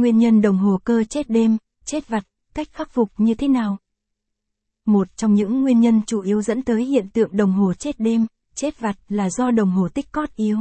[0.00, 3.78] Nguyên nhân đồng hồ cơ chết đêm, chết vặt, cách khắc phục như thế nào?
[4.86, 8.26] Một trong những nguyên nhân chủ yếu dẫn tới hiện tượng đồng hồ chết đêm,
[8.54, 10.58] chết vặt là do đồng hồ tích cót yếu.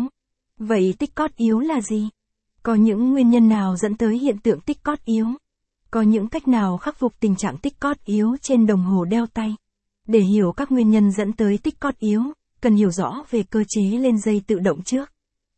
[0.58, 2.10] Vậy tích cót yếu là gì?
[2.64, 5.28] Có những nguyên nhân nào dẫn tới hiện tượng tích cót yếu?
[5.92, 9.26] Có những cách nào khắc phục tình trạng tích cót yếu trên đồng hồ đeo
[9.26, 9.56] tay?
[10.08, 12.24] Để hiểu các nguyên nhân dẫn tới tích cót yếu,
[12.62, 15.12] cần hiểu rõ về cơ chế lên dây tự động trước.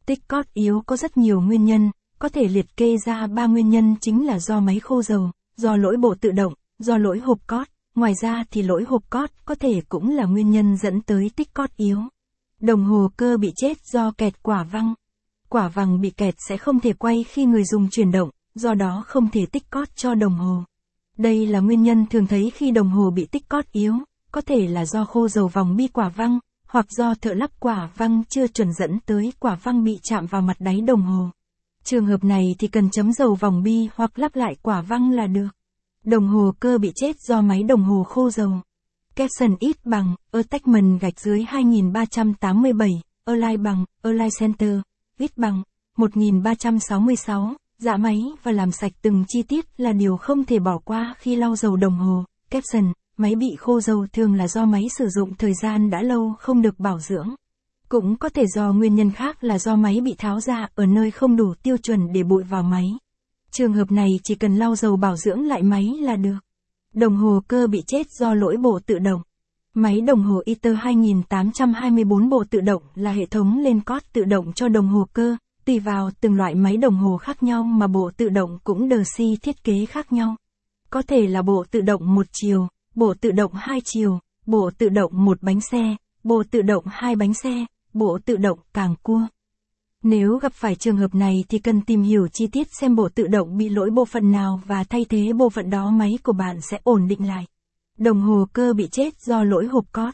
[0.05, 1.91] Tích cót yếu có rất nhiều nguyên nhân,
[2.21, 5.75] có thể liệt kê ra ba nguyên nhân chính là do máy khô dầu, do
[5.75, 7.67] lỗi bộ tự động, do lỗi hộp cót.
[7.95, 11.53] Ngoài ra thì lỗi hộp cót có thể cũng là nguyên nhân dẫn tới tích
[11.53, 11.99] cót yếu.
[12.59, 14.93] Đồng hồ cơ bị chết do kẹt quả văng.
[15.49, 19.03] Quả vàng bị kẹt sẽ không thể quay khi người dùng chuyển động, do đó
[19.07, 20.63] không thể tích cót cho đồng hồ.
[21.17, 23.93] Đây là nguyên nhân thường thấy khi đồng hồ bị tích cót yếu,
[24.31, 27.89] có thể là do khô dầu vòng bi quả văng, hoặc do thợ lắp quả
[27.97, 31.29] văng chưa chuẩn dẫn tới quả văng bị chạm vào mặt đáy đồng hồ.
[31.83, 35.27] Trường hợp này thì cần chấm dầu vòng bi hoặc lắp lại quả văng là
[35.27, 35.47] được.
[36.03, 38.51] Đồng hồ cơ bị chết do máy đồng hồ khô dầu.
[39.15, 42.89] Capson ít bằng, attachment gạch dưới 2387,
[43.25, 44.79] Align bằng, Align Center,
[45.17, 45.63] ít bằng,
[45.97, 51.15] 1366, dạ máy và làm sạch từng chi tiết là điều không thể bỏ qua
[51.17, 52.23] khi lau dầu đồng hồ.
[52.49, 56.33] Capson, máy bị khô dầu thường là do máy sử dụng thời gian đã lâu
[56.39, 57.35] không được bảo dưỡng.
[57.91, 61.11] Cũng có thể do nguyên nhân khác là do máy bị tháo ra ở nơi
[61.11, 62.91] không đủ tiêu chuẩn để bụi vào máy.
[63.51, 66.37] Trường hợp này chỉ cần lau dầu bảo dưỡng lại máy là được.
[66.93, 69.21] Đồng hồ cơ bị chết do lỗi bộ tự động.
[69.73, 74.53] Máy đồng hồ ITER 2824 bộ tự động là hệ thống lên cót tự động
[74.53, 78.11] cho đồng hồ cơ, tùy vào từng loại máy đồng hồ khác nhau mà bộ
[78.17, 80.35] tự động cũng đờ si thiết kế khác nhau.
[80.89, 84.89] Có thể là bộ tự động một chiều, bộ tự động hai chiều, bộ tự
[84.89, 89.21] động một bánh xe, bộ tự động hai bánh xe, bộ tự động càng cua.
[90.03, 93.27] Nếu gặp phải trường hợp này thì cần tìm hiểu chi tiết xem bộ tự
[93.27, 96.61] động bị lỗi bộ phận nào và thay thế bộ phận đó máy của bạn
[96.61, 97.45] sẽ ổn định lại.
[97.97, 100.13] Đồng hồ cơ bị chết do lỗi hộp cót.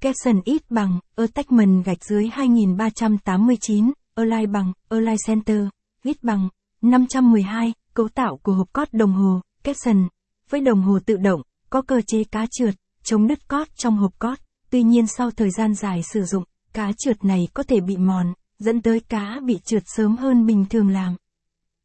[0.00, 5.66] Capson ít bằng, attachment gạch dưới 2389, Align bằng, Align Center,
[6.04, 6.48] ít bằng,
[6.82, 10.08] 512, cấu tạo của hộp cót đồng hồ, Capson.
[10.50, 14.18] Với đồng hồ tự động, có cơ chế cá trượt, chống đứt cót trong hộp
[14.18, 14.38] cót.
[14.70, 18.32] Tuy nhiên sau thời gian dài sử dụng, cá trượt này có thể bị mòn,
[18.58, 21.16] dẫn tới cá bị trượt sớm hơn bình thường làm.